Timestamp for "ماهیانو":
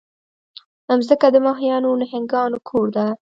1.47-1.99